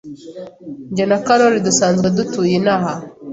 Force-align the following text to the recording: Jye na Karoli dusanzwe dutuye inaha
Jye 0.95 1.05
na 1.09 1.17
Karoli 1.25 1.59
dusanzwe 1.67 2.07
dutuye 2.17 2.53
inaha 2.59 2.91